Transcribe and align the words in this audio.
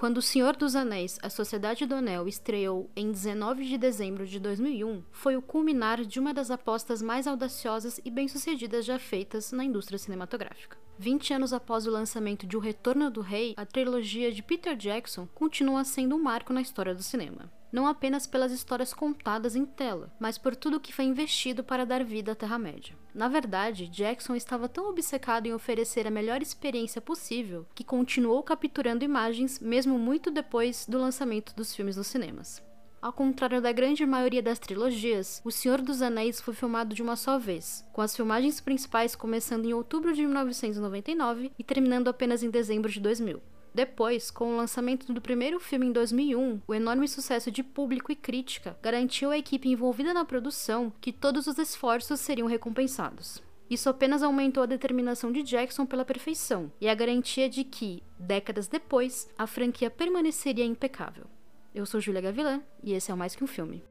Quando 0.00 0.16
O 0.16 0.22
Senhor 0.22 0.56
dos 0.56 0.74
Anéis, 0.74 1.18
A 1.22 1.28
Sociedade 1.28 1.84
do 1.84 1.94
Anel 1.94 2.26
estreou 2.26 2.90
em 2.96 3.12
19 3.12 3.66
de 3.66 3.76
dezembro 3.76 4.26
de 4.26 4.40
2001, 4.40 5.04
foi 5.12 5.36
o 5.36 5.42
culminar 5.42 6.06
de 6.06 6.18
uma 6.18 6.32
das 6.32 6.50
apostas 6.50 7.02
mais 7.02 7.26
audaciosas 7.26 8.00
e 8.02 8.10
bem-sucedidas 8.10 8.86
já 8.86 8.98
feitas 8.98 9.52
na 9.52 9.62
indústria 9.62 9.98
cinematográfica. 9.98 10.78
20 10.98 11.34
anos 11.34 11.52
após 11.52 11.86
o 11.86 11.90
lançamento 11.90 12.46
de 12.46 12.56
O 12.56 12.60
Retorno 12.60 13.10
do 13.10 13.20
Rei, 13.20 13.52
a 13.58 13.66
trilogia 13.66 14.32
de 14.32 14.42
Peter 14.42 14.74
Jackson 14.74 15.28
continua 15.34 15.84
sendo 15.84 16.16
um 16.16 16.22
marco 16.22 16.54
na 16.54 16.62
história 16.62 16.94
do 16.94 17.02
cinema. 17.02 17.52
Não 17.72 17.86
apenas 17.86 18.26
pelas 18.26 18.50
histórias 18.50 18.92
contadas 18.92 19.54
em 19.54 19.64
tela, 19.64 20.12
mas 20.18 20.36
por 20.36 20.56
tudo 20.56 20.80
que 20.80 20.92
foi 20.92 21.04
investido 21.04 21.62
para 21.62 21.86
dar 21.86 22.02
vida 22.02 22.32
à 22.32 22.34
Terra-média. 22.34 22.96
Na 23.14 23.28
verdade, 23.28 23.86
Jackson 23.88 24.34
estava 24.34 24.68
tão 24.68 24.88
obcecado 24.88 25.46
em 25.46 25.54
oferecer 25.54 26.06
a 26.06 26.10
melhor 26.10 26.42
experiência 26.42 27.00
possível 27.00 27.66
que 27.74 27.84
continuou 27.84 28.42
capturando 28.42 29.04
imagens 29.04 29.60
mesmo 29.60 29.98
muito 29.98 30.30
depois 30.30 30.86
do 30.86 30.98
lançamento 30.98 31.54
dos 31.54 31.74
filmes 31.74 31.96
nos 31.96 32.08
cinemas. 32.08 32.62
Ao 33.02 33.14
contrário 33.14 33.62
da 33.62 33.72
grande 33.72 34.04
maioria 34.04 34.42
das 34.42 34.58
trilogias, 34.58 35.40
O 35.42 35.50
Senhor 35.50 35.80
dos 35.80 36.02
Anéis 36.02 36.38
foi 36.38 36.52
filmado 36.52 36.94
de 36.94 37.02
uma 37.02 37.16
só 37.16 37.38
vez, 37.38 37.82
com 37.94 38.02
as 38.02 38.14
filmagens 38.14 38.60
principais 38.60 39.16
começando 39.16 39.64
em 39.64 39.72
outubro 39.72 40.12
de 40.12 40.20
1999 40.20 41.50
e 41.58 41.64
terminando 41.64 42.08
apenas 42.08 42.42
em 42.42 42.50
dezembro 42.50 42.90
de 42.90 43.00
2000. 43.00 43.40
Depois, 43.74 44.30
com 44.30 44.52
o 44.52 44.56
lançamento 44.56 45.12
do 45.12 45.20
primeiro 45.20 45.60
filme 45.60 45.86
em 45.86 45.92
2001, 45.92 46.60
o 46.66 46.74
enorme 46.74 47.06
sucesso 47.06 47.50
de 47.50 47.62
público 47.62 48.10
e 48.10 48.16
crítica 48.16 48.76
garantiu 48.82 49.30
à 49.30 49.38
equipe 49.38 49.68
envolvida 49.68 50.12
na 50.12 50.24
produção 50.24 50.92
que 51.00 51.12
todos 51.12 51.46
os 51.46 51.58
esforços 51.58 52.20
seriam 52.20 52.48
recompensados. 52.48 53.42
Isso 53.70 53.88
apenas 53.88 54.22
aumentou 54.22 54.64
a 54.64 54.66
determinação 54.66 55.30
de 55.30 55.44
Jackson 55.44 55.86
pela 55.86 56.04
perfeição 56.04 56.72
e 56.80 56.88
a 56.88 56.94
garantia 56.94 57.48
de 57.48 57.62
que, 57.62 58.02
décadas 58.18 58.66
depois, 58.66 59.30
a 59.38 59.46
franquia 59.46 59.88
permaneceria 59.88 60.64
impecável. 60.64 61.26
Eu 61.72 61.86
sou 61.86 62.00
Julia 62.00 62.20
Gavilan 62.20 62.60
e 62.82 62.92
esse 62.92 63.12
é 63.12 63.14
o 63.14 63.16
Mais 63.16 63.36
Que 63.36 63.44
Um 63.44 63.46
Filme. 63.46 63.89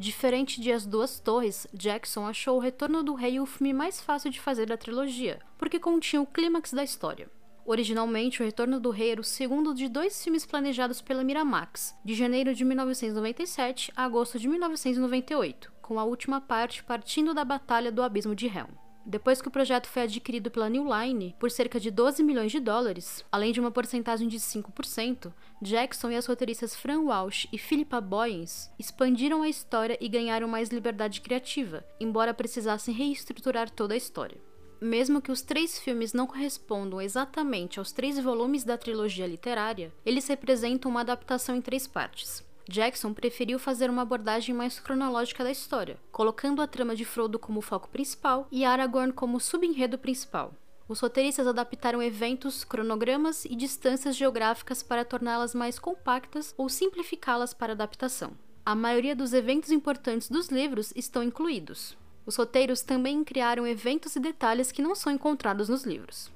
Diferente 0.00 0.62
de 0.62 0.72
As 0.72 0.86
Duas 0.86 1.20
Torres, 1.20 1.66
Jackson 1.74 2.26
achou 2.26 2.56
O 2.56 2.58
Retorno 2.58 3.02
do 3.02 3.12
Rei 3.12 3.38
o 3.38 3.44
filme 3.44 3.74
mais 3.74 4.00
fácil 4.00 4.30
de 4.30 4.40
fazer 4.40 4.64
da 4.64 4.74
trilogia, 4.74 5.38
porque 5.58 5.78
continha 5.78 6.22
o 6.22 6.26
clímax 6.26 6.72
da 6.72 6.82
história. 6.82 7.30
Originalmente, 7.66 8.40
O 8.40 8.44
Retorno 8.46 8.80
do 8.80 8.88
Rei 8.88 9.10
era 9.10 9.20
o 9.20 9.24
segundo 9.24 9.74
de 9.74 9.90
dois 9.90 10.24
filmes 10.24 10.46
planejados 10.46 11.02
pela 11.02 11.22
Miramax, 11.22 11.94
de 12.02 12.14
janeiro 12.14 12.54
de 12.54 12.64
1997 12.64 13.92
a 13.94 14.04
agosto 14.04 14.38
de 14.38 14.48
1998, 14.48 15.70
com 15.82 16.00
a 16.00 16.04
última 16.04 16.40
parte 16.40 16.82
partindo 16.82 17.34
da 17.34 17.44
Batalha 17.44 17.92
do 17.92 18.02
Abismo 18.02 18.34
de 18.34 18.46
Helm. 18.46 18.79
Depois 19.10 19.42
que 19.42 19.48
o 19.48 19.50
projeto 19.50 19.88
foi 19.88 20.02
adquirido 20.02 20.52
pela 20.52 20.68
New 20.68 20.84
Line 20.84 21.34
por 21.36 21.50
cerca 21.50 21.80
de 21.80 21.90
12 21.90 22.22
milhões 22.22 22.52
de 22.52 22.60
dólares, 22.60 23.24
além 23.32 23.52
de 23.52 23.58
uma 23.58 23.72
porcentagem 23.72 24.28
de 24.28 24.38
5%, 24.38 25.32
Jackson 25.60 26.12
e 26.12 26.16
as 26.16 26.26
roteiristas 26.26 26.76
Fran 26.76 27.00
Walsh 27.00 27.48
e 27.52 27.58
Philippa 27.58 28.00
Boyens 28.00 28.70
expandiram 28.78 29.42
a 29.42 29.48
história 29.48 29.98
e 30.00 30.08
ganharam 30.08 30.46
mais 30.46 30.68
liberdade 30.68 31.20
criativa, 31.22 31.84
embora 31.98 32.32
precisassem 32.32 32.94
reestruturar 32.94 33.68
toda 33.68 33.94
a 33.94 33.96
história. 33.96 34.40
Mesmo 34.80 35.20
que 35.20 35.32
os 35.32 35.42
três 35.42 35.76
filmes 35.76 36.12
não 36.12 36.24
correspondam 36.24 37.00
exatamente 37.00 37.80
aos 37.80 37.90
três 37.90 38.16
volumes 38.16 38.62
da 38.62 38.78
trilogia 38.78 39.26
literária, 39.26 39.92
eles 40.06 40.28
representam 40.28 40.88
uma 40.88 41.00
adaptação 41.00 41.56
em 41.56 41.60
três 41.60 41.84
partes. 41.84 42.48
Jackson 42.68 43.12
preferiu 43.12 43.58
fazer 43.58 43.90
uma 43.90 44.02
abordagem 44.02 44.54
mais 44.54 44.78
cronológica 44.78 45.42
da 45.42 45.50
história, 45.50 45.98
colocando 46.12 46.62
a 46.62 46.66
trama 46.66 46.94
de 46.94 47.04
Frodo 47.04 47.38
como 47.38 47.60
foco 47.60 47.88
principal 47.88 48.46
e 48.50 48.64
Aragorn 48.64 49.12
como 49.12 49.40
subenredo 49.40 49.98
principal. 49.98 50.52
Os 50.88 50.98
roteiristas 50.98 51.46
adaptaram 51.46 52.02
eventos, 52.02 52.64
cronogramas 52.64 53.44
e 53.44 53.54
distâncias 53.54 54.16
geográficas 54.16 54.82
para 54.82 55.04
torná-las 55.04 55.54
mais 55.54 55.78
compactas 55.78 56.52
ou 56.58 56.68
simplificá-las 56.68 57.54
para 57.54 57.72
adaptação. 57.72 58.32
A 58.66 58.74
maioria 58.74 59.14
dos 59.14 59.32
eventos 59.32 59.70
importantes 59.70 60.28
dos 60.28 60.48
livros 60.48 60.92
estão 60.96 61.22
incluídos. 61.22 61.96
Os 62.26 62.36
roteiros 62.36 62.82
também 62.82 63.24
criaram 63.24 63.66
eventos 63.66 64.16
e 64.16 64.20
detalhes 64.20 64.70
que 64.70 64.82
não 64.82 64.94
são 64.94 65.12
encontrados 65.12 65.68
nos 65.68 65.84
livros. 65.84 66.30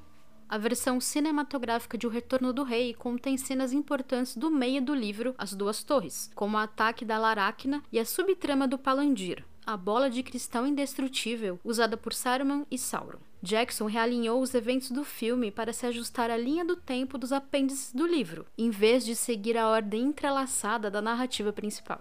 A 0.49 0.59
versão 0.59 1.01
cinematográfica 1.01 1.97
de 1.97 2.07
O 2.07 2.11
Retorno 2.11 2.53
do 2.53 2.63
Rei 2.63 2.95
contém 2.95 3.37
cenas 3.37 3.73
importantes 3.73 4.37
do 4.37 4.51
meio 4.51 4.83
do 4.83 4.95
livro 4.95 5.35
As 5.39 5.55
Duas 5.55 5.83
Torres, 5.83 6.31
como 6.35 6.57
o 6.57 6.61
ataque 6.61 7.05
da 7.05 7.19
Laracna 7.19 7.83
e 7.91 7.99
a 7.99 8.05
subtrama 8.05 8.69
do 8.69 8.79
Palandir, 8.79 9.45
a 9.67 9.77
bola 9.77 10.11
de 10.11 10.23
cristal 10.23 10.67
indestrutível 10.67 11.59
usada 11.65 11.97
por 11.97 12.13
Saruman 12.13 12.67
e 12.71 12.79
Sauron. 12.79 13.19
Jackson 13.43 13.87
realinhou 13.87 14.41
os 14.41 14.55
eventos 14.55 14.91
do 14.91 15.05
filme 15.05 15.51
para 15.51 15.73
se 15.73 15.87
ajustar 15.87 16.31
à 16.31 16.37
linha 16.37 16.65
do 16.65 16.77
tempo 16.77 17.19
dos 17.19 17.33
apêndices 17.33 17.93
do 17.93 18.07
livro, 18.07 18.47
em 18.57 18.71
vez 18.71 19.05
de 19.05 19.15
seguir 19.15 19.59
a 19.59 19.69
ordem 19.69 20.03
entrelaçada 20.03 20.91
da 20.91 21.03
narrativa 21.03 21.53
principal. 21.53 22.01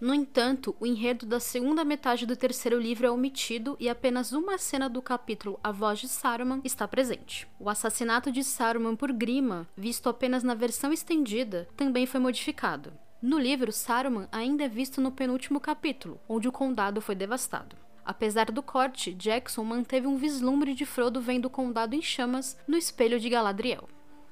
No 0.00 0.12
entanto, 0.12 0.74
o 0.80 0.86
enredo 0.86 1.24
da 1.24 1.38
segunda 1.38 1.84
metade 1.84 2.26
do 2.26 2.36
terceiro 2.36 2.80
livro 2.80 3.06
é 3.06 3.10
omitido 3.10 3.76
e 3.78 3.88
apenas 3.88 4.32
uma 4.32 4.58
cena 4.58 4.88
do 4.88 5.00
capítulo 5.00 5.58
A 5.62 5.70
Voz 5.70 6.00
de 6.00 6.08
Saruman 6.08 6.60
está 6.64 6.86
presente. 6.88 7.46
O 7.60 7.70
assassinato 7.70 8.32
de 8.32 8.42
Saruman 8.42 8.96
por 8.96 9.12
Grima, 9.12 9.68
visto 9.76 10.08
apenas 10.08 10.42
na 10.42 10.54
versão 10.54 10.92
estendida, 10.92 11.68
também 11.76 12.06
foi 12.06 12.18
modificado. 12.18 12.92
No 13.22 13.38
livro, 13.38 13.70
Saruman 13.70 14.28
ainda 14.32 14.64
é 14.64 14.68
visto 14.68 15.00
no 15.00 15.12
penúltimo 15.12 15.60
capítulo, 15.60 16.20
onde 16.28 16.48
o 16.48 16.52
condado 16.52 17.00
foi 17.00 17.14
devastado. 17.14 17.76
Apesar 18.04 18.50
do 18.50 18.62
corte, 18.62 19.14
Jackson 19.14 19.64
manteve 19.64 20.06
um 20.06 20.16
vislumbre 20.16 20.74
de 20.74 20.84
Frodo 20.84 21.20
vendo 21.20 21.46
o 21.46 21.50
condado 21.50 21.94
em 21.94 22.02
chamas 22.02 22.58
no 22.68 22.76
espelho 22.76 23.18
de 23.18 23.30
Galadriel. 23.30 23.88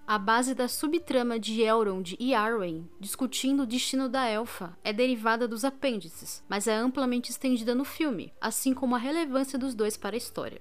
A 0.06 0.18
base 0.18 0.52
da 0.52 0.66
subtrama 0.66 1.38
de 1.38 1.62
Elrond 1.62 2.16
e 2.18 2.34
Arwen, 2.34 2.88
discutindo 2.98 3.62
o 3.62 3.66
destino 3.66 4.08
da 4.08 4.26
elfa, 4.26 4.76
é 4.82 4.92
derivada 4.92 5.46
dos 5.46 5.64
apêndices, 5.64 6.42
mas 6.48 6.66
é 6.66 6.74
amplamente 6.74 7.30
estendida 7.30 7.74
no 7.74 7.84
filme, 7.84 8.32
assim 8.40 8.74
como 8.74 8.96
a 8.96 8.98
relevância 8.98 9.58
dos 9.58 9.74
dois 9.74 9.96
para 9.96 10.16
a 10.16 10.18
história. 10.18 10.60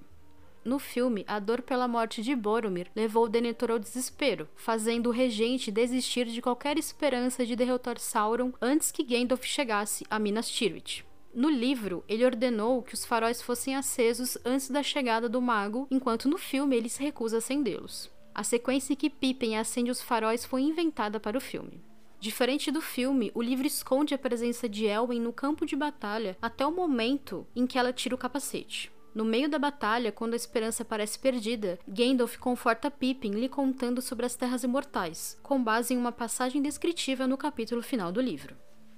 No 0.64 0.78
filme, 0.78 1.26
a 1.28 1.40
dor 1.40 1.64
pela 1.64 1.88
morte 1.88 2.22
de 2.22 2.36
Boromir 2.36 2.92
levou 2.96 3.28
Denethor 3.28 3.72
ao 3.72 3.80
desespero, 3.80 4.48
fazendo 4.56 5.08
o 5.08 5.12
regente 5.12 5.72
desistir 5.72 6.28
de 6.28 6.40
qualquer 6.40 6.78
esperança 6.78 7.44
de 7.44 7.56
derrotar 7.56 7.98
Sauron 7.98 8.54
antes 8.62 8.92
que 8.92 9.04
Gandalf 9.04 9.44
chegasse 9.44 10.06
a 10.08 10.20
Minas 10.20 10.48
Tirith. 10.48 11.04
No 11.34 11.50
livro, 11.50 12.04
ele 12.08 12.24
ordenou 12.24 12.84
que 12.84 12.94
os 12.94 13.06
faróis 13.06 13.42
fossem 13.42 13.76
acesos 13.76 14.38
antes 14.46 14.70
da 14.70 14.84
chegada 14.84 15.28
do 15.28 15.42
mago, 15.42 15.88
enquanto 15.90 16.30
no 16.30 16.38
filme 16.38 16.76
ele 16.76 16.90
se 16.90 17.02
recusa 17.02 17.38
a 17.38 17.40
acendê-los. 17.40 18.12
A 18.34 18.44
sequência 18.44 18.94
em 18.94 18.96
que 18.96 19.10
Pippin 19.10 19.56
acende 19.56 19.92
os 19.92 20.02
faróis 20.02 20.46
foi 20.46 20.62
inventada 20.62 21.20
para 21.20 21.38
o 21.38 21.42
filme. 21.42 21.84
Diferente 22.20 22.72
do 22.72 22.82
filme, 22.82 23.32
o 23.34 23.42
livro 23.42 23.66
esconde 23.66 24.14
a 24.14 24.18
presença 24.18 24.70
de 24.70 24.86
Elwen 24.86 25.20
no 25.20 25.34
campo 25.34 25.66
de 25.66 25.76
batalha 25.76 26.38
até 26.42 26.66
o 26.66 26.72
momento 26.72 27.48
em 27.56 27.66
que 27.66 27.78
ela 27.78 27.92
tira 27.92 28.14
o 28.14 28.18
capacete. 28.18 28.92
No 29.14 29.26
meio 29.26 29.50
da 29.50 29.60
batalha, 29.60 30.12
quando 30.12 30.34
a 30.34 30.38
esperança 30.38 30.86
parece 30.86 31.20
perdida, 31.20 31.78
Gandalf 31.86 32.38
conforta 32.38 32.90
Pippin 32.90 33.32
lhe 33.32 33.50
contando 33.50 34.02
sobre 34.02 34.26
as 34.26 34.36
Terras 34.36 34.64
Imortais, 34.64 35.38
com 35.44 35.62
base 35.62 35.94
em 35.94 35.98
uma 35.98 36.14
passagem 36.14 36.62
descritiva 36.62 37.28
no 37.28 37.38
capítulo 37.38 37.84
final 37.84 38.12
do 38.12 38.22
livro. 38.22 38.56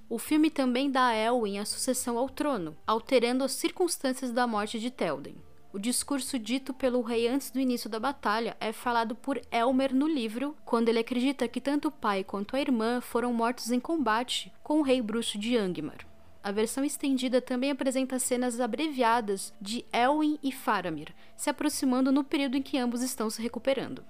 O 0.08 0.20
filme 0.20 0.52
também 0.52 0.92
dá 0.92 1.08
a 1.08 1.16
Elwyn 1.16 1.58
a 1.58 1.66
sucessão 1.66 2.18
ao 2.20 2.30
trono, 2.30 2.78
alterando 2.86 3.44
as 3.44 3.54
circunstâncias 3.54 4.32
da 4.32 4.46
morte 4.46 4.80
de 4.80 4.92
Théoden. 4.92 5.36
O 5.74 5.80
discurso 5.80 6.38
dito 6.38 6.72
pelo 6.72 7.02
rei 7.02 7.28
antes 7.28 7.50
do 7.50 7.60
início 7.60 7.90
da 7.90 8.00
batalha 8.00 8.56
é 8.60 8.72
falado 8.72 9.16
por 9.16 9.42
Elmer 9.52 9.92
no 9.92 10.08
livro, 10.08 10.56
quando 10.64 10.88
ele 10.88 11.00
acredita 11.00 11.48
que 11.48 11.60
tanto 11.60 11.88
o 11.88 11.92
pai 11.92 12.24
quanto 12.24 12.56
a 12.56 12.62
irmã 12.62 13.02
foram 13.02 13.34
mortos 13.34 13.72
em 13.72 13.80
combate 13.80 14.54
com 14.62 14.78
o 14.78 14.82
rei 14.84 15.02
bruxo 15.02 15.40
de 15.40 15.58
Angmar. 15.58 16.06
A 16.44 16.52
versão 16.52 16.86
estendida 16.86 17.42
também 17.42 17.72
apresenta 17.72 18.20
cenas 18.20 18.60
abreviadas 18.60 19.52
de 19.60 19.84
Elwyn 19.92 20.38
e 20.44 20.52
Faramir, 20.52 21.12
se 21.36 21.50
aproximando 21.50 22.12
no 22.12 22.24
período 22.24 22.56
em 22.56 22.62
que 22.62 22.78
ambos 22.78 23.02
estão 23.02 23.28
se 23.28 23.42
recuperando. 23.42 24.06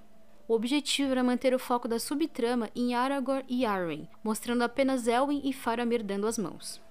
O 0.46 0.52
objetivo 0.52 1.12
era 1.12 1.24
manter 1.24 1.54
o 1.54 1.58
foco 1.58 1.88
da 1.88 1.98
subtrama 1.98 2.68
em 2.76 2.94
Aragorn 2.94 3.42
e 3.48 3.64
Arwen, 3.64 4.06
mostrando 4.22 4.60
apenas 4.64 5.06
Elwyn 5.06 5.40
e 5.42 5.54
Faramir 5.54 6.04
dando 6.04 6.26
as 6.26 6.36
mãos. 6.36 6.83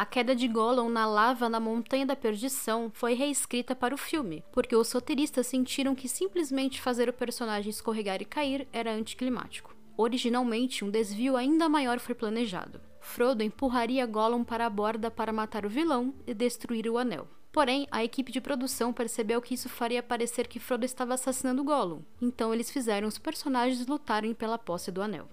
A 0.00 0.06
queda 0.06 0.34
de 0.34 0.48
Gollum 0.48 0.88
na 0.88 1.04
lava 1.04 1.46
na 1.46 1.60
Montanha 1.60 2.06
da 2.06 2.16
Perdição 2.16 2.90
foi 2.94 3.12
reescrita 3.12 3.76
para 3.76 3.94
o 3.94 3.98
filme, 3.98 4.42
porque 4.50 4.74
os 4.74 4.90
roteiristas 4.90 5.46
sentiram 5.46 5.94
que 5.94 6.08
simplesmente 6.08 6.80
fazer 6.80 7.10
o 7.10 7.12
personagem 7.12 7.68
escorregar 7.68 8.22
e 8.22 8.24
cair 8.24 8.66
era 8.72 8.90
anticlimático. 8.90 9.76
Originalmente, 9.98 10.86
um 10.86 10.90
desvio 10.90 11.36
ainda 11.36 11.68
maior 11.68 11.98
foi 11.98 12.14
planejado. 12.14 12.80
Frodo 12.98 13.42
empurraria 13.42 14.06
Gollum 14.06 14.42
para 14.42 14.64
a 14.64 14.70
borda 14.70 15.10
para 15.10 15.34
matar 15.34 15.66
o 15.66 15.68
vilão 15.68 16.14
e 16.26 16.32
destruir 16.32 16.88
o 16.88 16.96
anel. 16.96 17.28
Porém, 17.52 17.86
a 17.90 18.02
equipe 18.02 18.32
de 18.32 18.40
produção 18.40 18.94
percebeu 18.94 19.42
que 19.42 19.52
isso 19.52 19.68
faria 19.68 20.02
parecer 20.02 20.48
que 20.48 20.58
Frodo 20.58 20.86
estava 20.86 21.12
assassinando 21.12 21.62
Gollum, 21.62 22.00
então 22.22 22.54
eles 22.54 22.70
fizeram 22.70 23.06
os 23.06 23.18
personagens 23.18 23.86
lutarem 23.86 24.32
pela 24.32 24.56
posse 24.56 24.90
do 24.90 25.02
anel. 25.02 25.28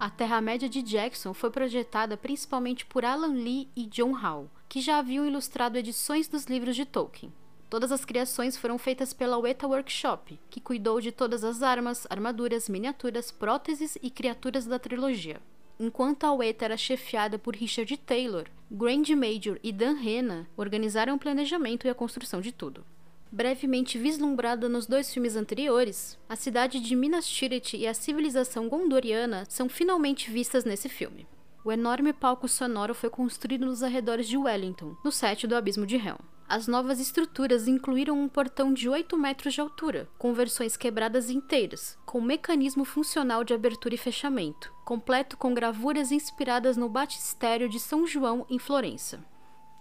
A 0.00 0.08
Terra-média 0.08 0.66
de 0.66 0.80
Jackson 0.80 1.34
foi 1.34 1.50
projetada 1.50 2.16
principalmente 2.16 2.86
por 2.86 3.04
Alan 3.04 3.34
Lee 3.34 3.68
e 3.76 3.84
John 3.84 4.14
Howe, 4.14 4.48
que 4.66 4.80
já 4.80 4.98
haviam 4.98 5.26
ilustrado 5.26 5.76
edições 5.76 6.26
dos 6.26 6.46
livros 6.46 6.74
de 6.74 6.86
Tolkien. 6.86 7.30
Todas 7.68 7.92
as 7.92 8.02
criações 8.02 8.56
foram 8.56 8.78
feitas 8.78 9.12
pela 9.12 9.36
Weta 9.36 9.66
Workshop, 9.68 10.40
que 10.48 10.58
cuidou 10.58 11.02
de 11.02 11.12
todas 11.12 11.44
as 11.44 11.62
armas, 11.62 12.06
armaduras, 12.08 12.66
miniaturas, 12.66 13.30
próteses 13.30 13.98
e 14.00 14.08
criaturas 14.08 14.64
da 14.64 14.78
trilogia. 14.78 15.38
Enquanto 15.78 16.24
a 16.24 16.32
Weta 16.32 16.64
era 16.64 16.78
chefiada 16.78 17.38
por 17.38 17.54
Richard 17.54 17.94
Taylor, 17.98 18.46
Grand 18.70 19.04
Major 19.14 19.60
e 19.62 19.70
Dan 19.70 19.96
Hanna 20.00 20.48
organizaram 20.56 21.16
o 21.16 21.18
planejamento 21.18 21.86
e 21.86 21.90
a 21.90 21.94
construção 21.94 22.40
de 22.40 22.52
tudo. 22.52 22.86
Brevemente 23.32 23.96
vislumbrada 23.96 24.68
nos 24.68 24.86
dois 24.86 25.12
filmes 25.14 25.36
anteriores, 25.36 26.18
a 26.28 26.34
cidade 26.34 26.80
de 26.80 26.96
Minas 26.96 27.28
Tirith 27.28 27.74
e 27.74 27.86
a 27.86 27.94
civilização 27.94 28.68
gondoriana 28.68 29.44
são 29.48 29.68
finalmente 29.68 30.28
vistas 30.28 30.64
nesse 30.64 30.88
filme. 30.88 31.28
O 31.64 31.70
enorme 31.70 32.12
palco 32.12 32.48
sonoro 32.48 32.92
foi 32.92 33.08
construído 33.08 33.66
nos 33.66 33.84
arredores 33.84 34.26
de 34.26 34.36
Wellington, 34.36 34.96
no 35.04 35.12
set 35.12 35.46
do 35.46 35.54
Abismo 35.54 35.86
de 35.86 35.94
Helm. 35.94 36.18
As 36.48 36.66
novas 36.66 36.98
estruturas 36.98 37.68
incluíram 37.68 38.20
um 38.20 38.28
portão 38.28 38.72
de 38.72 38.88
8 38.88 39.16
metros 39.16 39.54
de 39.54 39.60
altura, 39.60 40.08
com 40.18 40.34
versões 40.34 40.76
quebradas 40.76 41.30
inteiras, 41.30 41.96
com 42.04 42.20
mecanismo 42.20 42.84
funcional 42.84 43.44
de 43.44 43.54
abertura 43.54 43.94
e 43.94 43.98
fechamento, 43.98 44.74
completo 44.84 45.36
com 45.36 45.54
gravuras 45.54 46.10
inspiradas 46.10 46.76
no 46.76 46.88
batistério 46.88 47.68
de 47.68 47.78
São 47.78 48.04
João 48.04 48.44
em 48.50 48.58
Florença. 48.58 49.24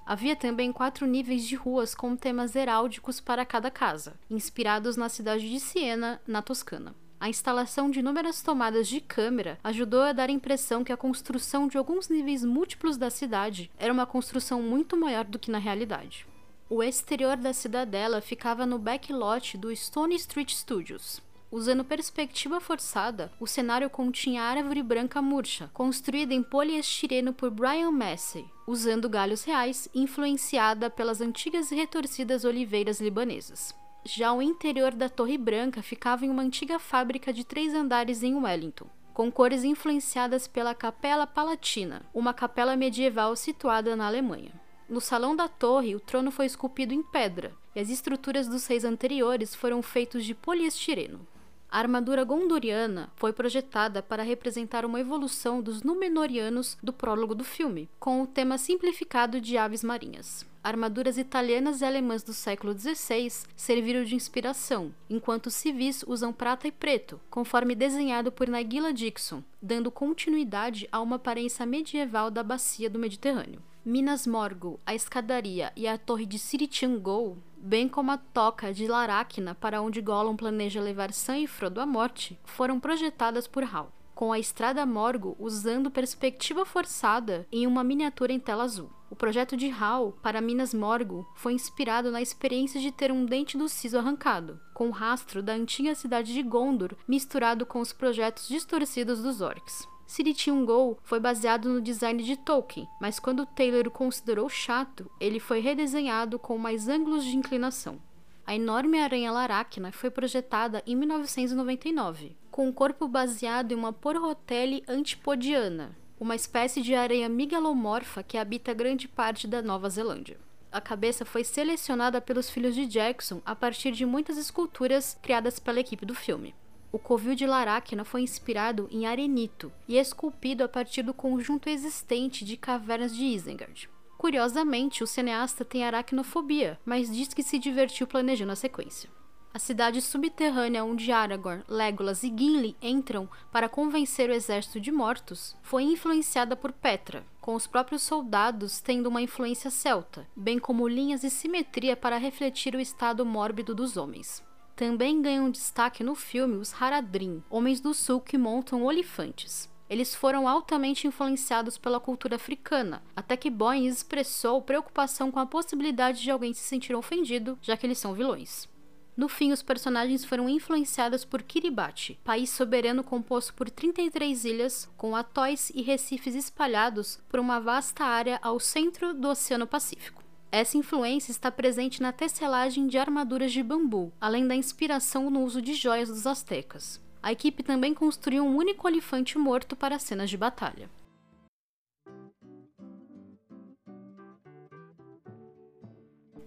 Havia 0.10 0.36
também 0.36 0.72
quatro 0.72 1.06
níveis 1.06 1.46
de 1.46 1.56
ruas 1.56 1.94
com 1.94 2.16
temas 2.16 2.56
heráldicos 2.56 3.20
para 3.22 3.46
cada 3.46 3.70
casa, 3.70 4.20
inspirados 4.28 4.98
na 4.98 5.08
cidade 5.08 5.48
de 5.48 5.60
Siena, 5.60 6.20
na 6.26 6.42
Toscana. 6.42 6.96
A 7.20 7.30
instalação 7.30 7.92
de 7.92 8.00
inúmeras 8.00 8.42
tomadas 8.42 8.88
de 8.88 9.02
câmera 9.02 9.60
ajudou 9.64 10.02
a 10.02 10.12
dar 10.12 10.30
a 10.30 10.32
impressão 10.32 10.84
que 10.84 10.92
a 10.92 10.98
construção 10.98 11.68
de 11.68 11.78
alguns 11.78 12.10
níveis 12.10 12.44
múltiplos 12.44 12.98
da 12.98 13.12
cidade 13.12 13.70
era 13.78 13.94
uma 13.94 14.08
construção 14.08 14.64
muito 14.64 14.98
maior 14.98 15.26
do 15.26 15.38
que 15.38 15.52
na 15.52 15.60
realidade. 15.60 16.26
O 16.68 16.82
exterior 16.82 17.38
da 17.38 17.54
cidadela 17.54 18.20
ficava 18.20 18.66
no 18.66 18.80
backlot 18.80 19.60
do 19.60 19.76
Stone 19.76 20.16
Street 20.16 20.56
Studios, 20.56 21.22
Usando 21.52 21.84
perspectiva 21.84 22.60
forçada, 22.60 23.32
o 23.40 23.48
cenário 23.48 23.90
continha 23.90 24.44
árvore 24.44 24.84
branca 24.84 25.20
murcha, 25.20 25.68
construída 25.74 26.32
em 26.32 26.44
poliestireno 26.44 27.34
por 27.34 27.50
Brian 27.50 27.90
Massey, 27.90 28.46
usando 28.68 29.10
galhos 29.10 29.44
reais 29.44 29.90
influenciada 29.96 30.92
pelas 30.92 31.22
antigas 31.22 31.72
e 31.72 31.76
retorcidas 31.76 32.46
oliveiras 32.46 33.02
libanesas. 33.02 33.74
Já 34.06 34.32
o 34.32 34.44
interior 34.44 34.94
da 34.94 35.10
Torre 35.10 35.40
Branca 35.40 35.82
ficava 35.82 36.24
em 36.24 36.30
uma 36.30 36.44
antiga 36.44 36.78
fábrica 36.78 37.34
de 37.34 37.44
três 37.44 37.74
andares 37.74 38.22
em 38.22 38.36
Wellington, 38.36 38.86
com 39.12 39.32
cores 39.32 39.64
influenciadas 39.64 40.48
pela 40.48 40.76
Capela 40.76 41.26
Palatina, 41.26 42.04
uma 42.14 42.32
capela 42.32 42.76
medieval 42.76 43.36
situada 43.36 43.96
na 43.96 44.06
Alemanha. 44.06 44.54
No 44.88 45.02
salão 45.02 45.36
da 45.36 45.48
torre, 45.48 45.96
o 45.96 46.00
trono 46.00 46.30
foi 46.30 46.46
esculpido 46.46 46.94
em 46.94 47.02
pedra, 47.02 47.52
e 47.76 47.80
as 47.80 47.90
estruturas 47.90 48.48
dos 48.48 48.68
reis 48.68 48.86
anteriores 48.86 49.56
foram 49.56 49.82
feitos 49.82 50.24
de 50.24 50.36
poliestireno. 50.36 51.28
A 51.72 51.78
armadura 51.78 52.24
gondoriana 52.24 53.12
foi 53.16 53.32
projetada 53.32 54.02
para 54.02 54.24
representar 54.24 54.86
uma 54.86 55.00
evolução 55.00 55.62
dos 55.62 55.84
Númenóreanos 55.84 56.76
do 56.82 56.92
prólogo 56.92 57.36
do 57.36 57.44
filme, 57.44 57.88
com 58.00 58.24
o 58.24 58.28
tema 58.28 58.58
simplificado 58.58 59.40
de 59.40 59.56
aves 59.56 59.84
marinhas. 59.84 60.48
Armaduras 60.64 61.20
italianas 61.20 61.82
e 61.82 61.86
alemãs 61.86 62.24
do 62.24 62.34
século 62.34 62.78
XVI 62.78 63.32
serviram 63.56 64.04
de 64.04 64.16
inspiração, 64.16 64.92
enquanto 65.08 65.46
os 65.46 65.54
civis 65.54 66.04
usam 66.08 66.34
prata 66.34 66.68
e 66.68 66.72
preto, 66.72 67.22
conforme 67.30 67.76
desenhado 67.76 68.32
por 68.32 68.48
Nagila 68.48 68.92
Dixon, 68.92 69.44
dando 69.62 69.92
continuidade 69.92 70.90
a 70.92 71.00
uma 71.00 71.18
aparência 71.18 71.68
medieval 71.68 72.32
da 72.32 72.42
bacia 72.42 72.90
do 72.90 72.98
Mediterrâneo. 72.98 73.62
Minas 73.86 74.28
Morgul, 74.28 74.80
a 74.86 74.94
escadaria 74.94 75.72
e 75.76 75.88
a 75.88 75.98
torre 75.98 76.26
de 76.26 76.38
Siritiangol, 76.38 77.38
bem 77.62 77.88
como 77.88 78.12
a 78.12 78.18
toca 78.18 78.74
de 78.74 78.88
Laracna 78.88 79.56
para 79.56 79.82
onde 79.82 80.02
Gollum 80.02 80.36
planeja 80.36 80.82
levar 80.82 81.14
Sam 81.14 81.40
e 81.40 81.48
Frodo 81.48 81.82
à 81.82 81.86
morte, 81.86 82.40
foram 82.44 82.80
projetadas 82.80 83.48
por 83.48 83.64
Hal, 83.64 83.92
com 84.16 84.32
a 84.32 84.40
estrada 84.40 84.86
Morgul 84.86 85.36
usando 85.40 85.92
perspectiva 85.92 86.66
forçada 86.66 87.48
em 87.52 87.68
uma 87.68 87.84
miniatura 87.84 88.34
em 88.34 88.40
tela 88.40 88.64
azul. 88.64 88.90
O 89.10 89.16
projeto 89.16 89.58
de 89.58 89.70
Hal 89.72 90.12
para 90.22 90.42
Minas 90.42 90.74
Morgul 90.74 91.26
foi 91.36 91.54
inspirado 91.54 92.12
na 92.12 92.22
experiência 92.22 92.80
de 92.80 92.92
ter 92.92 93.12
um 93.12 93.26
dente 93.26 93.58
do 93.58 93.68
siso 93.68 93.98
arrancado, 93.98 94.60
com 94.74 94.88
o 94.88 94.92
rastro 94.92 95.42
da 95.42 95.54
antiga 95.54 95.96
cidade 95.96 96.34
de 96.34 96.44
Gondor 96.44 96.96
misturado 97.08 97.66
com 97.66 97.80
os 97.80 97.92
projetos 97.92 98.48
distorcidos 98.48 99.22
dos 99.22 99.42
orcs. 99.42 99.88
City 100.10 100.50
Go 100.66 100.98
foi 101.04 101.20
baseado 101.20 101.70
no 101.70 101.80
design 101.80 102.24
de 102.24 102.36
Tolkien, 102.36 102.90
mas 103.00 103.20
quando 103.20 103.46
Taylor 103.46 103.86
o 103.86 103.92
considerou 103.92 104.50
chato, 104.50 105.08
ele 105.20 105.40
foi 105.40 105.60
redesenhado 105.60 106.40
com 106.40 106.58
mais 106.58 106.88
ângulos 106.88 107.24
de 107.24 107.38
inclinação. 107.38 108.02
A 108.44 108.56
enorme 108.56 109.00
aranha 109.00 109.32
Laracna 109.32 109.92
foi 109.92 110.10
projetada 110.10 110.82
em 110.88 110.96
1999, 110.96 112.36
com 112.50 112.68
um 112.68 112.72
corpo 112.72 113.08
baseado 113.08 113.72
em 113.72 113.76
uma 113.76 113.94
Porrotelle 113.94 114.84
antipodiana, 114.88 115.96
uma 116.20 116.36
espécie 116.36 116.82
de 116.82 116.96
aranha 116.96 117.30
migalomorfa 117.30 118.24
que 118.24 118.40
habita 118.40 118.74
grande 118.74 119.08
parte 119.08 119.46
da 119.46 119.62
Nova 119.62 119.92
Zelândia. 119.92 120.40
A 120.72 120.82
cabeça 120.82 121.24
foi 121.24 121.44
selecionada 121.44 122.20
pelos 122.20 122.50
filhos 122.50 122.74
de 122.74 122.88
Jackson 122.88 123.44
a 123.46 123.56
partir 123.56 123.92
de 123.92 124.08
muitas 124.08 124.40
esculturas 124.40 125.16
criadas 125.22 125.60
pela 125.60 125.80
equipe 125.80 126.04
do 126.04 126.16
filme. 126.16 126.56
O 126.92 126.98
covil 126.98 127.36
de 127.36 127.46
Laracna 127.46 128.04
foi 128.04 128.22
inspirado 128.22 128.88
em 128.92 129.06
arenito 129.06 129.72
e 129.88 129.98
esculpido 129.98 130.64
a 130.64 130.68
partir 130.68 131.04
do 131.04 131.14
conjunto 131.14 131.70
existente 131.70 132.44
de 132.44 132.58
cavernas 132.58 133.16
de 133.16 133.26
Isengard. 133.26 133.90
Curiosamente, 134.18 135.04
o 135.04 135.08
cineasta 135.08 135.64
tem 135.64 135.86
aracnofobia, 135.86 136.80
mas 136.84 137.10
diz 137.10 137.34
que 137.34 137.44
se 137.44 137.60
divertiu 137.60 138.08
planejando 138.08 138.52
a 138.52 138.56
sequência. 138.56 139.10
A 139.54 139.58
cidade 139.58 140.02
subterrânea 140.02 140.84
onde 140.84 141.12
Aragorn, 141.12 141.64
Legolas 141.68 142.24
e 142.24 142.28
Gimli 142.28 142.76
entram 142.82 143.30
para 143.52 143.70
convencer 143.70 144.30
o 144.30 144.34
exército 144.34 144.80
de 144.80 144.92
mortos 144.92 145.56
foi 145.64 145.84
influenciada 145.84 146.56
por 146.56 146.72
Petra, 146.72 147.26
com 147.40 147.56
os 147.56 147.66
próprios 147.66 148.04
soldados 148.04 148.80
tendo 148.80 149.08
uma 149.08 149.22
influência 149.22 149.72
celta, 149.72 150.28
bem 150.36 150.60
como 150.60 150.88
linhas 150.88 151.22
de 151.22 151.30
simetria 151.30 151.96
para 151.96 152.18
refletir 152.18 152.76
o 152.76 152.80
estado 152.80 153.26
mórbido 153.26 153.74
dos 153.74 153.98
homens. 153.98 154.44
Também 154.80 155.22
ganham 155.22 155.52
destaque 155.52 156.06
no 156.06 156.16
filme 156.16 156.56
os 156.56 156.74
Haradrim, 156.74 157.44
homens 157.50 157.82
do 157.82 157.94
sul 157.94 158.22
que 158.22 158.38
montam 158.38 158.86
olifantes. 158.86 159.70
Eles 159.90 160.16
foram 160.16 160.48
altamente 160.48 161.06
influenciados 161.06 161.78
pela 161.78 162.00
cultura 162.00 162.38
africana, 162.38 163.04
até 163.14 163.36
que 163.36 163.50
Boyne 163.50 163.90
expressou 163.90 164.62
preocupação 164.62 165.32
com 165.32 165.40
a 165.40 165.46
possibilidade 165.46 166.22
de 166.22 166.32
alguém 166.32 166.54
se 166.54 166.62
sentir 166.62 166.96
ofendido, 166.96 167.60
já 167.62 167.76
que 167.76 167.86
eles 167.86 167.98
são 167.98 168.14
vilões. 168.14 168.70
No 169.18 169.28
fim, 169.28 169.52
os 169.52 169.62
personagens 169.62 170.24
foram 170.24 170.48
influenciados 170.48 171.26
por 171.26 171.44
Kiribati, 171.44 172.18
país 172.24 172.50
soberano 172.50 173.04
composto 173.04 173.54
por 173.54 173.70
33 173.70 174.46
ilhas, 174.46 174.90
com 174.96 175.14
atóis 175.14 175.70
e 175.76 175.82
recifes 175.82 176.36
espalhados 176.36 177.20
por 177.28 177.42
uma 177.42 177.60
vasta 177.60 178.06
área 178.06 178.40
ao 178.42 178.62
centro 178.62 179.14
do 179.14 179.28
Oceano 179.28 179.68
Pacífico. 179.68 180.19
Essa 180.52 180.78
influência 180.78 181.32
está 181.32 181.52
presente 181.52 182.02
na 182.02 182.12
tecelagem 182.12 182.88
de 182.88 182.98
armaduras 182.98 183.52
de 183.52 183.62
bambu, 183.62 184.12
além 184.20 184.48
da 184.48 184.56
inspiração 184.56 185.30
no 185.30 185.44
uso 185.44 185.62
de 185.62 185.76
joias 185.76 186.10
dos 186.10 186.26
astecas. 186.26 187.00
A 187.22 187.32
equipe 187.32 187.62
também 187.62 187.94
construiu 187.94 188.44
um 188.44 188.56
único 188.56 188.88
elefante 188.88 189.38
morto 189.38 189.76
para 189.76 190.00
cenas 190.00 190.28
de 190.28 190.38
batalha. 190.38 190.90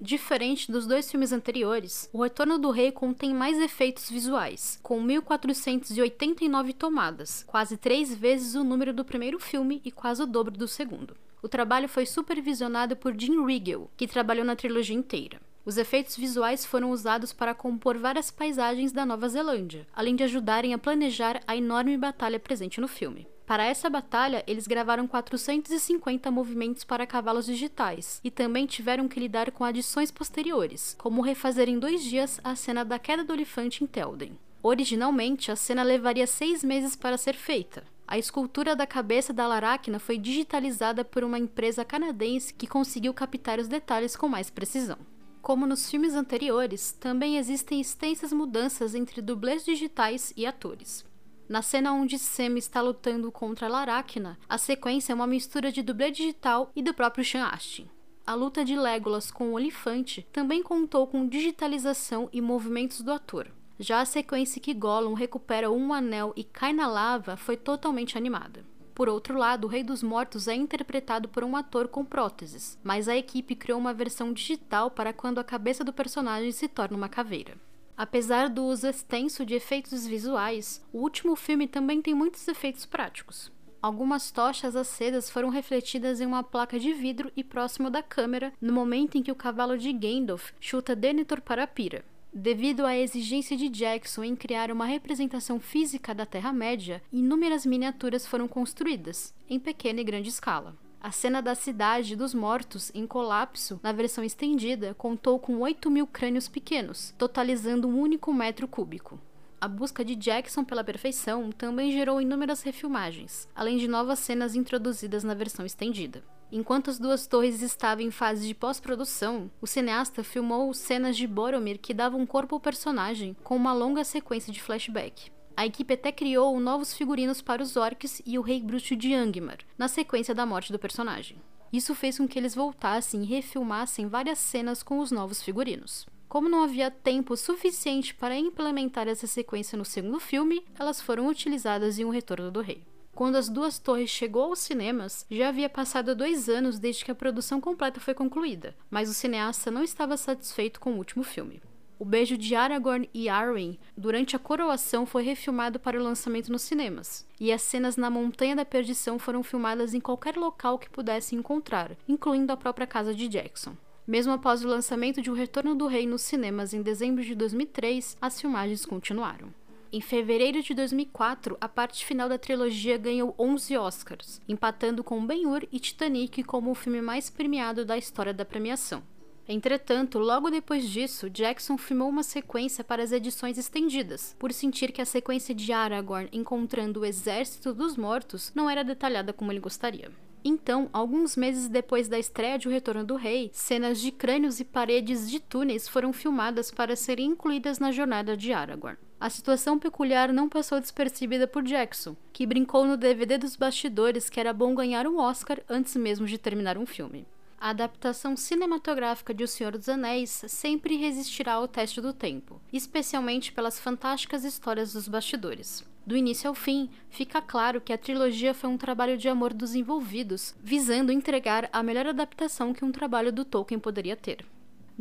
Diferente 0.01 0.73
dos 0.73 0.85
dois 0.85 1.09
filmes 1.09 1.31
anteriores, 1.31 2.11
O 2.13 2.25
Retorno 2.25 2.59
do 2.59 2.73
Rei 2.73 2.91
contém 2.91 3.33
mais 3.33 3.57
efeitos 3.61 4.11
visuais, 4.11 4.81
com 4.83 5.01
1489 5.01 6.73
tomadas, 6.73 7.45
quase 7.47 7.77
três 7.77 8.13
vezes 8.13 8.57
o 8.57 8.65
número 8.65 8.93
do 8.93 9.05
primeiro 9.05 9.39
filme 9.39 9.81
e 9.85 9.93
quase 9.93 10.21
o 10.21 10.27
dobro 10.27 10.59
do 10.59 10.67
segundo. 10.67 11.17
O 11.43 11.49
trabalho 11.49 11.89
foi 11.89 12.07
supervisionado 12.07 12.95
por 12.95 13.19
Jim 13.19 13.45
Riegel, 13.45 13.91
que 13.97 14.07
trabalhou 14.07 14.45
na 14.45 14.55
trilogia 14.55 14.95
inteira. 14.95 15.41
Os 15.65 15.77
efeitos 15.77 16.17
visuais 16.17 16.65
foram 16.65 16.93
usados 16.93 17.33
para 17.33 17.55
compor 17.55 17.99
várias 17.99 18.31
paisagens 18.31 18.93
da 18.93 19.05
Nova 19.05 19.29
Zelândia, 19.29 19.85
além 19.93 20.15
de 20.15 20.23
ajudarem 20.23 20.73
a 20.73 20.79
planejar 20.79 21.41
a 21.45 21.57
enorme 21.57 21.99
batalha 21.99 22.39
presente 22.39 22.81
no 22.81 22.87
filme. 22.87 23.27
Para 23.45 23.65
essa 23.65 23.91
batalha, 23.91 24.45
eles 24.47 24.69
gravaram 24.69 25.07
450 25.09 26.31
movimentos 26.31 26.85
para 26.85 27.07
cavalos 27.07 27.47
digitais 27.47 28.21
e 28.23 28.31
também 28.31 28.65
tiveram 28.65 29.09
que 29.09 29.19
lidar 29.19 29.51
com 29.51 29.65
adições 29.65 30.13
posteriores, 30.13 30.95
como 30.97 31.23
refazer 31.23 31.69
em 31.69 31.79
dois 31.79 32.05
dias 32.05 32.41
a 32.45 32.55
cena 32.55 32.85
da 32.85 33.01
queda 33.01 33.25
do 33.25 33.33
elefante 33.33 33.83
em 33.83 33.87
Telden. 33.87 34.39
Originalmente, 34.63 35.51
a 35.51 35.57
cena 35.57 35.83
levaria 35.83 36.27
seis 36.27 36.63
meses 36.63 36.95
para 36.95 37.19
ser 37.19 37.35
feita, 37.35 37.83
a 38.07 38.19
escultura 38.19 38.77
da 38.77 38.87
cabeça 38.87 39.33
da 39.33 39.47
Laracna 39.47 39.99
foi 39.99 40.19
digitalizada 40.19 41.05
por 41.05 41.25
uma 41.25 41.39
empresa 41.39 41.85
canadense 41.85 42.53
que 42.53 42.67
conseguiu 42.67 43.15
captar 43.15 43.59
os 43.59 43.69
detalhes 43.69 44.17
com 44.17 44.29
mais 44.29 44.51
precisão. 44.51 44.99
Como 45.41 45.67
nos 45.67 45.91
filmes 45.91 46.15
anteriores, 46.15 46.93
também 46.93 47.37
existem 47.37 47.81
extensas 47.81 48.33
mudanças 48.33 48.95
entre 48.95 49.21
dublês 49.21 49.65
digitais 49.65 50.33
e 50.37 50.47
atores. 50.47 51.05
Na 51.49 51.63
cena 51.63 51.93
onde 51.93 52.19
Sam 52.19 52.57
está 52.57 52.81
lutando 52.81 53.31
contra 53.33 53.67
a 53.67 53.71
Laracna, 53.71 54.39
a 54.49 54.57
sequência 54.57 55.13
é 55.13 55.15
uma 55.15 55.27
mistura 55.27 55.73
de 55.73 55.83
dublê 55.83 56.11
digital 56.11 56.71
e 56.77 56.83
do 56.83 56.95
próprio 56.95 57.25
Sean 57.25 57.47
Astin. 57.47 57.91
A 58.25 58.35
luta 58.35 58.65
de 58.65 58.77
Legolas 58.77 59.31
com 59.33 59.49
o 59.49 59.55
Olifante 59.55 60.27
também 60.33 60.63
contou 60.63 61.07
com 61.09 61.27
digitalização 61.27 62.29
e 62.33 62.41
movimentos 62.41 63.01
do 63.01 63.11
ator. 63.11 63.51
Já 63.79 64.01
a 64.01 64.05
sequência 64.05 64.61
que 64.61 64.75
Gollum 64.75 65.15
recupera 65.15 65.71
um 65.71 65.93
anel 65.93 66.33
e 66.37 66.45
cai 66.45 66.73
na 66.73 66.87
lava 66.87 67.37
foi 67.37 67.57
totalmente 67.57 68.17
animada. 68.17 68.65
Por 68.95 69.09
outro 69.09 69.39
lado, 69.39 69.67
o 69.67 69.69
Rei 69.69 69.83
dos 69.83 70.03
Mortos 70.03 70.47
é 70.47 70.55
interpretado 70.55 71.29
por 71.29 71.43
um 71.43 71.57
ator 71.57 71.89
com 71.89 72.05
próteses, 72.05 72.79
mas 72.85 73.09
a 73.09 73.17
equipe 73.17 73.57
criou 73.57 73.79
uma 73.79 73.95
versão 73.95 74.33
digital 74.33 74.91
para 74.91 75.13
quando 75.13 75.39
a 75.39 75.45
cabeça 75.45 75.83
do 75.83 75.93
personagem 75.93 76.53
se 76.53 76.69
torna 76.69 76.97
uma 76.97 77.09
caveira. 77.09 77.57
Apesar 77.97 78.49
do 78.49 78.65
uso 78.65 78.87
extenso 78.87 79.47
de 79.47 79.55
efeitos 79.55 80.07
visuais, 80.07 80.85
o 80.93 80.99
último 80.99 81.37
filme 81.37 81.67
também 81.67 82.03
tem 82.03 82.15
muitos 82.15 82.47
efeitos 82.49 82.85
práticos. 82.85 83.51
Algumas 83.81 84.31
tochas 84.31 84.77
acedas 84.77 85.29
foram 85.29 85.49
refletidas 85.49 86.21
em 86.21 86.27
uma 86.27 86.43
placa 86.43 86.79
de 86.79 86.93
vidro 86.93 87.33
e 87.37 87.43
próximo 87.43 87.91
da 87.91 88.03
câmera 88.03 88.53
no 88.61 88.73
momento 88.73 89.19
em 89.19 89.23
que 89.23 89.33
o 89.33 89.37
cavalo 89.37 89.77
de 89.77 89.93
Gandalf 89.93 90.51
chuta 90.61 90.95
Denethor 90.95 91.41
para 91.41 91.65
a 91.65 91.67
pira. 91.67 92.05
Devido 92.35 92.87
à 92.87 92.97
exigência 92.97 93.55
de 93.55 93.69
Jackson 93.69 94.25
em 94.25 94.35
criar 94.35 94.73
uma 94.73 94.87
representação 94.87 95.61
física 95.61 96.15
da 96.15 96.25
Terra-média, 96.25 97.03
inúmeras 97.13 97.67
miniaturas 97.67 98.27
foram 98.27 98.49
construídas, 98.49 99.35
em 99.51 99.61
pequena 99.61 100.01
e 100.01 100.05
grande 100.05 100.31
escala. 100.31 100.75
A 100.99 101.11
cena 101.11 101.43
da 101.43 101.55
cidade 101.55 102.17
dos 102.17 102.33
mortos 102.33 102.91
em 102.95 103.07
colapso, 103.07 103.79
na 103.83 103.93
versão 103.93 104.25
estendida, 104.25 104.95
contou 104.95 105.39
com 105.39 105.59
8 105.59 105.91
mil 105.91 106.07
crânios 106.07 106.49
pequenos, 106.49 107.13
totalizando 107.19 107.87
um 107.87 108.01
único 108.01 108.33
metro 108.33 108.67
cúbico. 108.67 109.21
A 109.61 109.69
busca 109.69 110.03
de 110.03 110.17
Jackson 110.17 110.65
pela 110.65 110.83
perfeição 110.83 111.53
também 111.53 111.93
gerou 111.93 112.19
inúmeras 112.19 112.63
refilmagens, 112.63 113.47
além 113.55 113.77
de 113.77 113.87
novas 113.87 114.19
cenas 114.21 114.57
introduzidas 114.57 115.23
na 115.23 115.35
versão 115.35 115.67
estendida. 115.67 116.25
Enquanto 116.55 116.91
as 116.91 116.99
duas 116.99 117.27
torres 117.27 117.63
estavam 117.63 118.05
em 118.05 118.11
fase 118.11 118.47
de 118.47 118.53
pós-produção, 118.53 119.51
o 119.59 119.67
cineasta 119.67 120.23
filmou 120.23 120.75
cenas 120.75 121.17
de 121.17 121.27
Boromir 121.27 121.79
que 121.79 121.95
davam 121.95 122.27
corpo 122.27 122.55
ao 122.55 122.61
personagem 122.61 123.35
com 123.43 123.57
uma 123.57 123.73
longa 123.73 124.05
sequência 124.05 124.53
de 124.53 124.61
flashback. 124.61 125.33
A 125.57 125.65
equipe 125.65 125.95
até 125.95 126.13
criou 126.13 126.61
novos 126.61 126.93
figurinos 126.93 127.41
para 127.41 127.63
os 127.63 127.75
orcs 127.79 128.21
e 128.27 128.39
o 128.39 128.43
Rei 128.43 128.61
Bruxo 128.61 128.95
de 128.95 129.15
Angmar, 129.15 129.61
na 129.79 129.89
sequência 129.89 130.35
da 130.35 130.45
morte 130.45 130.73
do 130.73 130.79
personagem. 130.79 131.41
Isso 131.73 131.95
fez 131.95 132.19
com 132.19 132.29
que 132.29 132.39
eles 132.39 132.55
voltassem 132.55 133.23
e 133.23 133.27
refilmassem 133.27 134.07
várias 134.07 134.39
cenas 134.39 134.83
com 134.83 134.99
os 134.99 135.11
novos 135.11 135.43
figurinos. 135.43 136.05
Como 136.29 136.51
não 136.51 136.63
havia 136.63 136.91
tempo 136.91 137.35
suficiente 137.35 138.15
para 138.15 138.37
implementar 138.37 139.09
essa 139.09 139.27
sequência 139.27 139.79
no 139.79 139.87
segundo 139.87 140.21
filme, 140.21 140.63
elas 140.79 141.01
foram 141.01 141.29
utilizadas 141.29 141.99
em 141.99 142.05
O 142.05 142.11
Retorno 142.11 142.51
do 142.51 142.61
Rei. 142.61 142.85
Quando 143.15 143.37
As 143.37 143.51
Duas 143.51 143.79
Torres 143.79 144.09
chegou 144.09 144.45
aos 144.45 144.59
cinemas, 144.59 145.27
já 145.31 145.49
havia 145.49 145.69
passado 145.69 146.17
dois 146.17 146.49
anos 146.49 146.79
desde 146.79 147.05
que 147.05 147.11
a 147.11 147.15
produção 147.15 147.61
completa 147.61 148.01
foi 148.01 148.15
concluída, 148.15 148.75
mas 148.91 149.11
o 149.11 149.15
cineasta 149.15 149.71
não 149.71 149.85
estava 149.85 150.17
satisfeito 150.17 150.81
com 150.81 150.93
o 150.95 150.97
último 150.97 151.23
filme. 151.23 151.61
O 151.99 152.07
beijo 152.07 152.39
de 152.39 152.55
Aragorn 152.55 153.09
e 153.13 153.29
Arwen 153.29 153.79
durante 153.97 154.35
a 154.35 154.39
coroação 154.39 155.05
foi 155.05 155.23
refilmado 155.23 155.79
para 155.79 156.01
o 156.01 156.03
lançamento 156.03 156.51
nos 156.51 156.63
cinemas, 156.63 157.27
e 157.39 157.53
as 157.53 157.61
cenas 157.61 157.99
na 157.99 158.11
Montanha 158.11 158.57
da 158.57 158.65
Perdição 158.65 159.19
foram 159.19 159.43
filmadas 159.43 159.93
em 159.93 160.01
qualquer 160.01 160.37
local 160.37 160.79
que 160.79 160.91
pudesse 160.91 161.37
encontrar, 161.37 161.93
incluindo 162.09 162.51
a 162.51 162.57
própria 162.57 162.87
casa 162.87 163.15
de 163.15 163.29
Jackson. 163.29 163.77
Mesmo 164.07 164.33
após 164.33 164.65
o 164.65 164.69
lançamento 164.69 165.23
de 165.23 165.31
O 165.31 165.35
Retorno 165.35 165.77
do 165.77 165.87
Rei 165.87 166.07
nos 166.07 166.23
cinemas 166.23 166.75
em 166.75 166.83
dezembro 166.83 167.23
de 167.23 167.37
2003, 167.37 168.17
as 168.21 168.41
filmagens 168.41 168.85
continuaram. 168.85 169.55
Em 169.95 170.01
fevereiro 170.01 170.63
de 170.63 170.73
2004, 170.73 171.55
a 171.61 171.69
parte 171.69 172.07
final 172.07 172.27
da 172.27 172.39
trilogia 172.39 172.97
ganhou 172.97 173.35
11 173.39 173.77
Oscars, 173.77 174.41
empatando 174.49 175.05
com 175.05 175.27
Ben-Hur 175.27 175.69
e 175.71 175.79
Titanic 175.79 176.43
como 176.45 176.71
o 176.71 176.75
filme 176.75 177.03
mais 177.03 177.29
premiado 177.29 177.85
da 177.85 177.99
história 177.99 178.33
da 178.33 178.43
premiação. 178.43 179.03
Entretanto, 179.47 180.19
logo 180.19 180.49
depois 180.49 180.89
disso, 180.89 181.29
Jackson 181.29 181.77
filmou 181.77 182.09
uma 182.09 182.23
sequência 182.23 182.83
para 182.83 183.03
as 183.03 183.13
edições 183.13 183.59
estendidas, 183.59 184.35
por 184.39 184.51
sentir 184.51 184.93
que 184.93 185.03
a 185.03 185.05
sequência 185.05 185.55
de 185.55 185.75
Aragorn 185.75 186.27
encontrando 186.33 187.01
o 187.01 187.05
exército 187.05 187.75
dos 187.75 187.95
mortos 187.95 188.51
não 188.55 188.71
era 188.71 188.83
detalhada 188.83 189.31
como 189.35 189.53
ele 189.53 189.61
gostaria. 189.61 190.11
Então, 190.43 190.89
alguns 190.91 191.37
meses 191.37 191.69
depois 191.69 192.09
da 192.09 192.19
estreia 192.19 192.59
de 192.59 192.67
O 192.67 192.71
Retorno 192.71 193.05
do 193.05 193.15
Rei, 193.15 193.51
cenas 193.53 194.01
de 194.01 194.11
crânios 194.11 194.59
e 194.59 194.65
paredes 194.65 195.31
de 195.31 195.39
túneis 195.39 195.87
foram 195.87 196.15
filmadas 196.15 196.71
para 196.71 196.97
serem 196.97 197.27
incluídas 197.27 197.79
na 197.79 197.93
jornada 197.93 198.35
de 198.35 198.55
Aragorn. 198.55 198.97
A 199.23 199.31
situação 199.31 199.79
peculiar 199.79 200.33
não 200.33 200.49
passou 200.49 200.81
despercebida 200.81 201.47
por 201.47 201.63
Jackson, 201.63 202.17
que 202.33 202.45
brincou 202.45 202.85
no 202.85 202.97
DVD 202.97 203.39
dos 203.39 203.55
bastidores 203.55 204.29
que 204.29 204.41
era 204.41 204.53
bom 204.53 204.75
ganhar 204.75 205.07
um 205.07 205.17
Oscar 205.19 205.61
antes 205.69 205.95
mesmo 205.95 206.27
de 206.27 206.37
terminar 206.37 206.77
um 206.77 206.85
filme. 206.85 207.25
A 207.57 207.71
adaptação 207.71 208.37
cinematográfica 208.37 209.33
de 209.33 209.45
O 209.45 209.47
Senhor 209.47 209.79
dos 209.79 209.89
Anéis 209.89 210.43
sempre 210.49 210.97
resistirá 210.97 211.53
ao 211.53 211.69
teste 211.69 212.01
do 212.01 212.13
tempo, 212.13 212.61
especialmente 212.73 213.53
pelas 213.53 213.79
fantásticas 213.79 214.43
histórias 214.43 214.93
dos 214.93 215.07
bastidores. 215.07 215.85
Do 216.05 216.17
início 216.17 216.49
ao 216.49 216.55
fim, 216.57 216.91
fica 217.09 217.41
claro 217.41 217.81
que 217.81 217.93
a 217.93 217.99
trilogia 217.99 218.53
foi 218.53 218.71
um 218.71 218.77
trabalho 218.77 219.17
de 219.17 219.29
amor 219.29 219.53
dos 219.53 219.77
envolvidos, 219.77 220.53
visando 220.61 221.13
entregar 221.13 221.71
a 221.73 221.81
melhor 221.81 222.09
adaptação 222.09 222.75
que 222.75 222.85
um 222.85 222.91
trabalho 222.91 223.33
do 223.33 223.45
Tolkien 223.45 223.79
poderia 223.79 224.17
ter. 224.17 224.45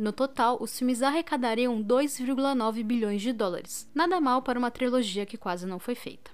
No 0.02 0.12
total, 0.12 0.58
os 0.60 0.76
filmes 0.76 1.00
arrecadariam 1.00 1.80
2,9 1.80 2.82
bilhões 2.82 3.22
de 3.22 3.32
dólares, 3.32 3.88
nada 3.94 4.20
mal 4.20 4.42
para 4.42 4.58
uma 4.58 4.68
trilogia 4.68 5.24
que 5.24 5.36
quase 5.36 5.64
não 5.64 5.78
foi 5.78 5.94
feita. 5.94 6.28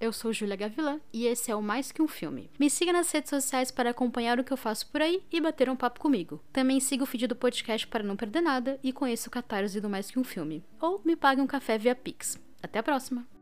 Eu 0.00 0.12
sou 0.12 0.32
Julia 0.32 0.54
Gavilã 0.54 1.00
e 1.12 1.26
esse 1.26 1.50
é 1.50 1.56
o 1.56 1.60
Mais 1.60 1.90
Que 1.90 2.00
Um 2.00 2.06
Filme. 2.06 2.48
Me 2.60 2.70
siga 2.70 2.92
nas 2.92 3.10
redes 3.10 3.30
sociais 3.30 3.72
para 3.72 3.90
acompanhar 3.90 4.38
o 4.38 4.44
que 4.44 4.52
eu 4.52 4.56
faço 4.56 4.86
por 4.86 5.02
aí 5.02 5.20
e 5.32 5.40
bater 5.40 5.68
um 5.68 5.74
papo 5.74 5.98
comigo. 5.98 6.40
Também 6.52 6.78
siga 6.78 7.02
o 7.02 7.06
feed 7.06 7.26
do 7.26 7.34
podcast 7.34 7.88
para 7.88 8.04
não 8.04 8.14
perder 8.14 8.40
nada 8.40 8.78
e 8.84 8.92
conheça 8.92 9.26
o 9.26 9.32
Catarse 9.32 9.80
do 9.80 9.90
Mais 9.90 10.08
Que 10.12 10.20
Um 10.20 10.22
Filme. 10.22 10.64
Ou 10.80 11.02
me 11.04 11.16
pague 11.16 11.40
um 11.40 11.46
café 11.48 11.76
via 11.76 11.96
Pix. 11.96 12.38
Até 12.62 12.78
a 12.78 12.84
próxima! 12.84 13.37